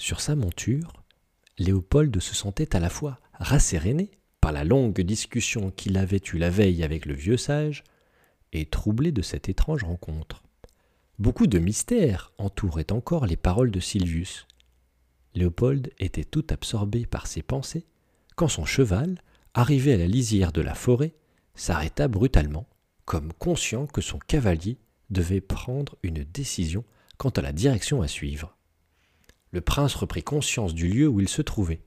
[0.00, 0.94] Sur sa monture,
[1.58, 6.48] Léopold se sentait à la fois rasséréné par la longue discussion qu'il avait eue la
[6.48, 7.84] veille avec le vieux sage,
[8.54, 10.42] et troublé de cette étrange rencontre.
[11.18, 14.46] Beaucoup de mystères entouraient encore les paroles de Silvius.
[15.34, 17.84] Léopold était tout absorbé par ses pensées
[18.36, 19.20] quand son cheval,
[19.52, 21.12] arrivé à la lisière de la forêt,
[21.54, 22.66] s'arrêta brutalement,
[23.04, 24.78] comme conscient que son cavalier
[25.10, 26.84] devait prendre une décision
[27.18, 28.56] quant à la direction à suivre.
[29.52, 31.82] Le prince reprit conscience du lieu où il se trouvait.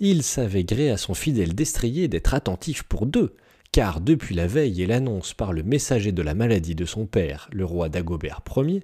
[0.00, 3.36] Il savait gré à son fidèle destrier d'être attentif pour deux,
[3.72, 7.48] car depuis la veille et l'annonce par le messager de la maladie de son père,
[7.52, 8.82] le roi Dagobert Ier,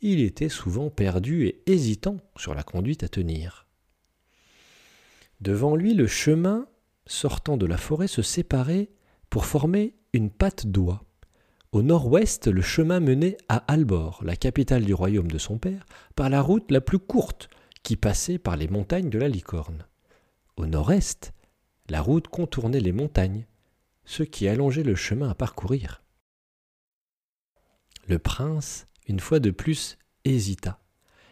[0.00, 3.66] il était souvent perdu et hésitant sur la conduite à tenir.
[5.40, 6.66] Devant lui, le chemin
[7.06, 8.90] sortant de la forêt se séparait
[9.30, 11.04] pour former une patte d'oie.
[11.70, 16.30] Au nord-ouest, le chemin menait à Albor, la capitale du royaume de son père, par
[16.30, 17.50] la route la plus courte
[17.82, 19.84] qui passait par les montagnes de la Licorne.
[20.56, 21.34] Au nord-est,
[21.90, 23.46] la route contournait les montagnes,
[24.06, 26.02] ce qui allongeait le chemin à parcourir.
[28.06, 30.80] Le prince, une fois de plus, hésita.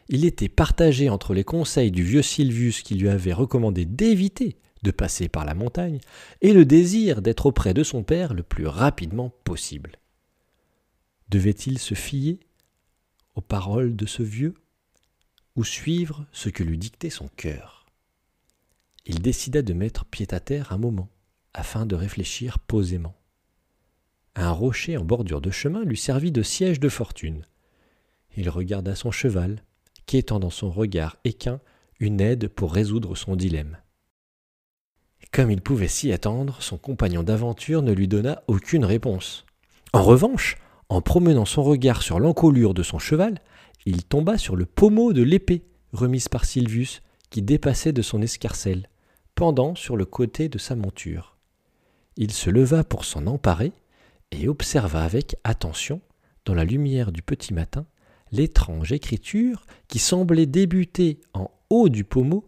[0.09, 4.91] Il était partagé entre les conseils du vieux Silvius qui lui avait recommandé d'éviter de
[4.91, 5.99] passer par la montagne
[6.43, 9.99] et le désir d'être auprès de son père le plus rapidement possible.
[11.29, 12.39] Devait-il se fier
[13.35, 14.55] aux paroles de ce vieux
[15.57, 17.87] ou suivre ce que lui dictait son cœur?
[19.07, 21.09] Il décida de mettre pied à terre un moment
[21.55, 23.17] afin de réfléchir posément.
[24.35, 27.47] Un rocher en bordure de chemin lui servit de siège de fortune.
[28.37, 29.63] Il regarda son cheval,
[30.05, 31.61] quêtant dans son regard équin
[31.99, 33.79] une aide pour résoudre son dilemme.
[35.33, 39.47] Comme il pouvait s'y attendre, son compagnon d'aventure ne lui donna aucune réponse.
[39.93, 43.41] En revanche, en promenant son regard sur l'encolure de son cheval,
[43.85, 48.89] il tomba sur le pommeau de l'épée remise par Sylvius, qui dépassait de son escarcelle,
[49.35, 51.37] pendant sur le côté de sa monture.
[52.17, 53.73] Il se leva pour s'en emparer
[54.31, 56.01] et observa avec attention,
[56.45, 57.87] dans la lumière du petit matin,
[58.33, 62.47] l'étrange écriture qui semblait débuter en haut du pommeau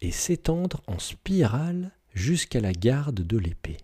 [0.00, 3.78] et s'étendre en spirale jusqu'à la garde de l'épée.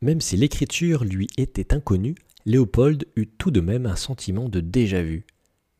[0.00, 5.26] Même si l'écriture lui était inconnue, Léopold eut tout de même un sentiment de déjà-vu.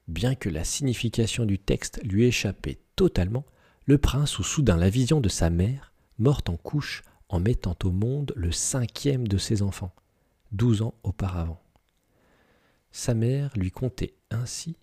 [0.09, 3.45] Bien que la signification du texte lui échappait totalement,
[3.87, 7.91] le prince eut soudain la vision de sa mère, morte en couche en mettant au
[7.91, 9.95] monde le cinquième de ses enfants,
[10.53, 11.63] douze ans auparavant.
[12.91, 14.77] Sa mère lui contait ainsi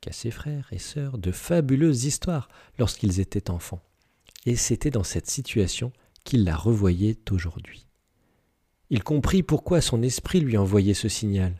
[0.00, 3.82] qu'à ses frères et sœurs de fabuleuses histoires lorsqu'ils étaient enfants,
[4.46, 5.92] et c'était dans cette situation
[6.24, 7.86] qu'il la revoyait aujourd'hui.
[8.92, 11.54] Il comprit pourquoi son esprit lui envoyait ce signal.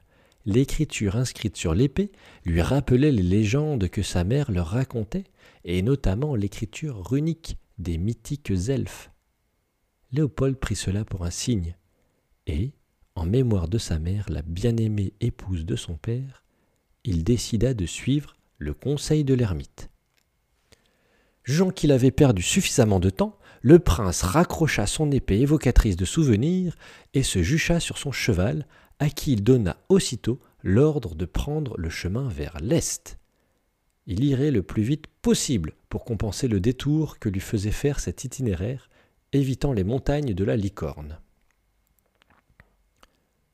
[0.44, 2.12] L'écriture inscrite sur l'épée
[2.44, 5.24] lui rappelait les légendes que sa mère leur racontait,
[5.64, 9.10] et notamment l'écriture runique des mythiques elfes,
[10.12, 11.74] Léopold prit cela pour un signe,
[12.46, 12.72] et,
[13.14, 16.44] en mémoire de sa mère, la bien-aimée épouse de son père,
[17.02, 19.88] il décida de suivre le conseil de l'ermite.
[21.44, 26.76] Jugeant qu'il avait perdu suffisamment de temps, le prince raccrocha son épée évocatrice de souvenirs
[27.14, 28.66] et se jucha sur son cheval,
[28.98, 33.18] à qui il donna aussitôt l'ordre de prendre le chemin vers l'est.
[34.06, 38.24] Il irait le plus vite possible pour compenser le détour que lui faisait faire cet
[38.24, 38.90] itinéraire,
[39.32, 41.20] évitant les montagnes de la licorne.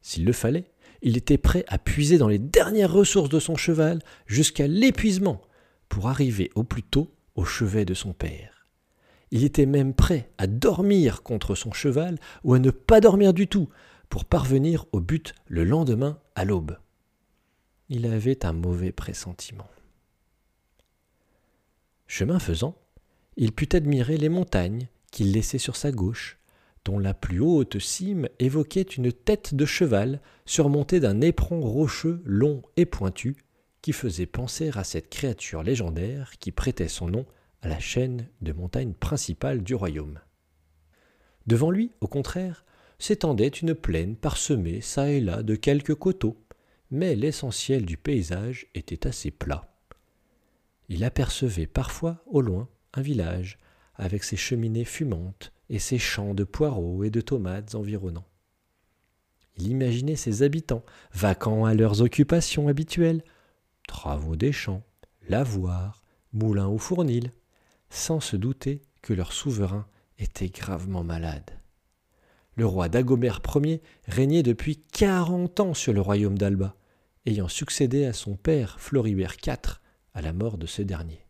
[0.01, 0.71] S'il le fallait,
[1.03, 5.43] il était prêt à puiser dans les dernières ressources de son cheval jusqu'à l'épuisement
[5.91, 8.58] pour arriver au plus tôt au chevet de son père.
[9.31, 13.47] Il était même prêt à dormir contre son cheval ou à ne pas dormir du
[13.47, 13.69] tout
[14.09, 16.79] pour parvenir au but le lendemain à l'aube.
[17.91, 19.69] Il avait un mauvais pressentiment.
[22.07, 22.75] Chemin faisant,
[23.37, 26.39] il put admirer les montagnes qu'il laissait sur sa gauche,
[26.85, 32.63] dont la plus haute cime évoquait une tête de cheval surmontée d'un éperon rocheux long
[32.77, 33.37] et pointu,
[33.83, 37.27] qui faisait penser à cette créature légendaire qui prêtait son nom
[37.63, 40.21] à la chaîne de montagnes principale du royaume.
[41.47, 42.65] Devant lui, au contraire,
[42.99, 46.37] s'étendait une plaine parsemée çà et là de quelques coteaux,
[46.91, 49.69] mais l'essentiel du paysage était assez plat.
[50.89, 53.59] Il apercevait parfois au loin un village,
[53.95, 58.27] avec ses cheminées fumantes et ses champs de poireaux et de tomates environnants.
[59.57, 63.25] Il imaginait ses habitants, vacants à leurs occupations habituelles,
[63.89, 64.85] travaux des champs,
[65.29, 67.33] lavoirs, moulins ou fournils,
[67.91, 69.87] sans se douter que leur souverain
[70.19, 71.51] était gravement malade.
[72.57, 76.75] Le roi Dagobert Ier régnait depuis quarante ans sur le royaume d'Alba,
[77.25, 79.81] ayant succédé à son père Floribert IV
[80.15, 81.25] à la mort de ce dernier.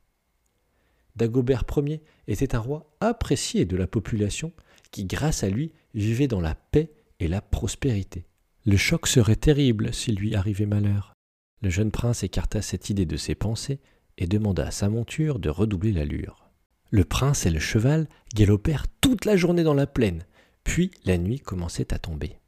[1.16, 4.52] Dagobert Ier était un roi apprécié de la population
[4.90, 8.25] qui, grâce à lui, vivait dans la paix et la prospérité.
[8.64, 11.12] Le choc serait terrible s'il lui arrivait malheur.
[11.60, 13.81] Le jeune prince écarta cette idée de ses pensées
[14.16, 16.48] et demanda à sa monture de redoubler l'allure.
[16.90, 20.25] Le prince et le cheval galopèrent toute la journée dans la plaine,
[20.64, 22.38] puis la nuit commençait à tomber.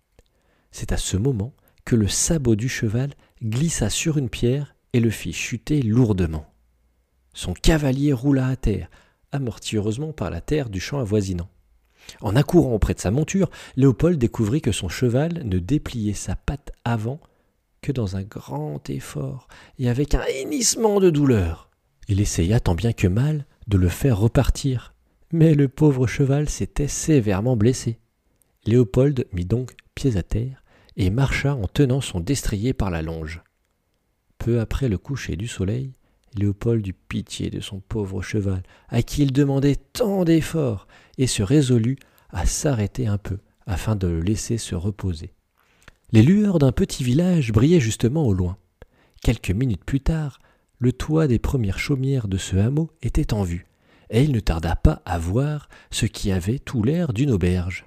[0.70, 1.54] C'est à ce moment
[1.84, 6.46] que le sabot du cheval glissa sur une pierre et le fit chuter lourdement.
[7.34, 8.90] Son cavalier roula à terre,
[9.32, 11.48] amorti heureusement par la terre du champ avoisinant.
[12.20, 16.72] En accourant auprès de sa monture, Léopold découvrit que son cheval ne dépliait sa patte
[16.84, 17.20] avant
[17.82, 19.48] que dans un grand effort
[19.78, 21.70] et avec un hennissement de douleur.
[22.08, 24.94] Il essaya tant bien que mal de le faire repartir,
[25.32, 28.00] mais le pauvre cheval s'était sévèrement blessé.
[28.67, 30.64] Léopold mit donc pieds à terre
[30.96, 33.43] et marcha en tenant son destrier par la longe.
[34.38, 35.93] Peu après le coucher du soleil,
[36.34, 41.43] Léopold eut pitié de son pauvre cheval, à qui il demandait tant d'efforts, et se
[41.43, 41.96] résolut
[42.31, 45.32] à s'arrêter un peu, afin de le laisser se reposer.
[46.11, 48.56] Les lueurs d'un petit village brillaient justement au loin.
[49.22, 50.40] Quelques minutes plus tard,
[50.81, 53.67] le toit des premières chaumières de ce hameau était en vue,
[54.09, 57.87] et il ne tarda pas à voir ce qui avait tout l'air d'une auberge.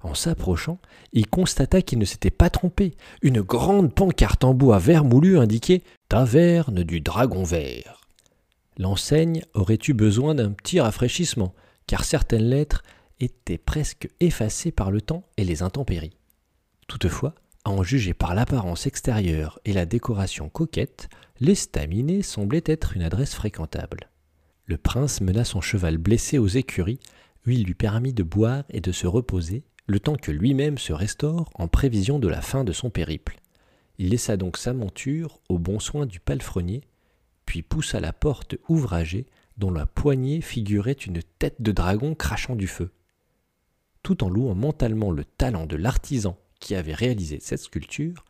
[0.00, 0.78] En s'approchant,
[1.12, 2.94] il constata qu'il ne s'était pas trompé.
[3.22, 8.02] Une grande pancarte en bois vermoulu indiquait Taverne du Dragon Vert.
[8.76, 11.54] L'enseigne aurait eu besoin d'un petit rafraîchissement,
[11.86, 12.82] car certaines lettres
[13.20, 16.16] étaient presque effacées par le temps et les intempéries.
[16.88, 21.08] Toutefois, à en juger par l'apparence extérieure et la décoration coquette,
[21.40, 24.10] l'estaminet semblait être une adresse fréquentable.
[24.66, 27.00] Le prince mena son cheval blessé aux écuries,
[27.46, 30.92] où il lui permit de boire et de se reposer, le temps que lui-même se
[30.92, 33.38] restaure en prévision de la fin de son périple.
[33.98, 36.82] Il laissa donc sa monture au bon soin du palefrenier,
[37.44, 39.26] puis poussa la porte ouvragée
[39.58, 42.90] dont la poignée figurait une tête de dragon crachant du feu.
[44.02, 48.24] Tout en louant mentalement le talent de l'artisan qui avait réalisé cette sculpture,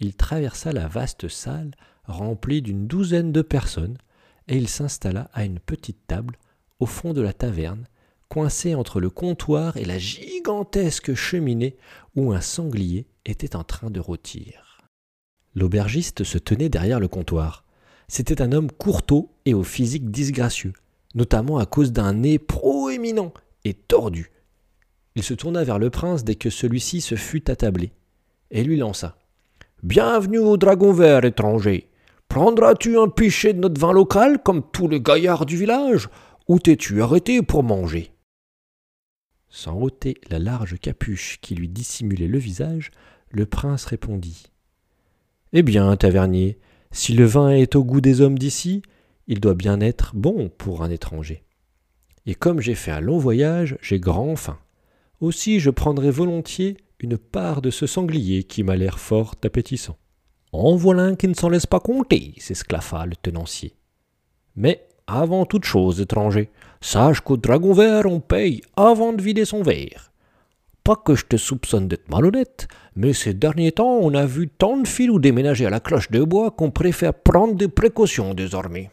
[0.00, 1.70] il traversa la vaste salle
[2.04, 3.96] remplie d'une douzaine de personnes,
[4.48, 6.36] et il s'installa à une petite table
[6.80, 7.86] au fond de la taverne
[8.28, 11.76] coincé entre le comptoir et la gigantesque cheminée
[12.16, 14.82] où un sanglier était en train de rôtir.
[15.54, 17.64] L'aubergiste se tenait derrière le comptoir.
[18.08, 20.72] C'était un homme courteau et au physique disgracieux,
[21.14, 23.32] notamment à cause d'un nez proéminent
[23.64, 24.32] et tordu.
[25.16, 27.90] Il se tourna vers le prince dès que celui-ci se fut attablé,
[28.50, 29.16] et lui lança.
[29.82, 31.88] Bienvenue au Dragon Vert, étranger.
[32.28, 36.10] Prendras-tu un pichet de notre vin local comme tous les gaillards du village,
[36.48, 38.12] ou t'es-tu arrêté pour manger?
[39.48, 42.90] Sans ôter la large capuche qui lui dissimulait le visage,
[43.30, 44.52] le prince répondit.
[45.54, 46.58] Eh bien, tavernier,
[46.90, 48.82] si le vin est au goût des hommes d'ici,
[49.28, 51.42] il doit bien être bon pour un étranger.
[52.26, 54.58] Et comme j'ai fait un long voyage, j'ai grand faim.
[55.20, 59.96] Aussi je prendrai volontiers une part de ce sanglier qui m'a l'air fort appétissant.
[60.52, 63.74] En voilà un qui ne s'en laisse pas compter, s'esclaffa le tenancier.
[64.56, 69.62] Mais avant toute chose, étranger, sache qu'au dragon vert on paye avant de vider son
[69.62, 70.12] verre.
[70.84, 74.76] Pas que je te soupçonne d'être malhonnête, mais ces derniers temps on a vu tant
[74.76, 78.90] de filous déménager à la cloche de bois qu'on préfère prendre des précautions désormais.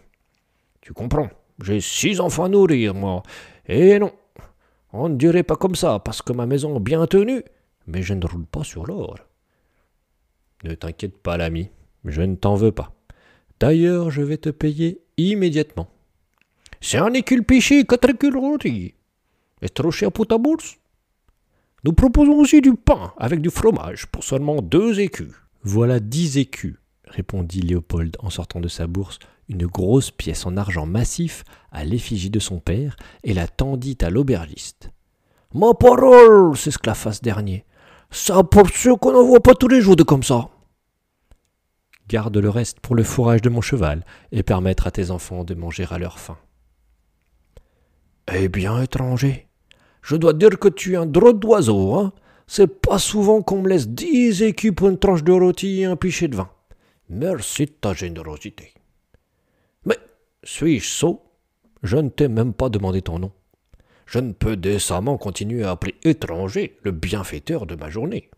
[0.82, 1.30] Tu comprends,
[1.64, 3.24] j'ai six enfants à nourrir, moi.
[3.68, 4.12] Et non,
[4.94, 7.44] on ne dirait pas comme ça, parce que ma maison est bien tenue,
[7.88, 9.18] mais je ne roule pas sur l'or.
[10.64, 11.70] Ne t'inquiète pas, l'ami,
[12.06, 12.94] je ne t'en veux pas.
[13.60, 15.90] D'ailleurs, je vais te payer immédiatement.
[16.80, 18.94] C'est un écule pêché, quatre écules rôtis.
[19.62, 20.78] Est-ce trop cher pour ta bourse
[21.84, 25.32] Nous proposons aussi du pain avec du fromage pour seulement deux écus.
[25.64, 26.76] Voilà dix écus,
[27.14, 32.30] répondit Léopold en sortant de sa bourse une grosse pièce en argent massif à l'effigie
[32.30, 34.90] de son père et la tendit à l'aubergiste.
[35.54, 37.66] Ma parole s'esclaffa ce dernier.
[38.10, 40.50] Ça pour sûr qu'on n'en voit pas tous les jours de comme ça.
[42.08, 45.54] Garde le reste pour le fourrage de mon cheval et permettre à tes enfants de
[45.54, 46.38] manger à leur faim.
[48.34, 49.48] Eh bien, étranger,
[50.02, 52.14] je dois dire que tu es un drôle d'oiseau, hein.
[52.46, 55.96] C'est pas souvent qu'on me laisse dix écus pour une tranche de rôti et un
[55.96, 56.50] pichet de vin.
[57.10, 58.74] Merci de ta générosité.
[59.86, 59.98] Mais
[60.44, 61.24] suis-je sot
[61.84, 63.32] Je ne t'ai même pas demandé ton nom.
[64.06, 68.30] Je ne peux décemment continuer à appeler étranger le bienfaiteur de ma journée.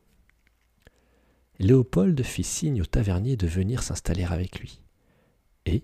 [1.59, 4.81] Léopold fit signe au tavernier de venir s'installer avec lui.
[5.65, 5.83] Et,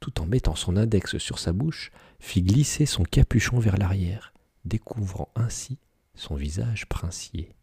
[0.00, 4.32] tout en mettant son index sur sa bouche, fit glisser son capuchon vers l'arrière,
[4.64, 5.78] découvrant ainsi
[6.14, 7.55] son visage princier.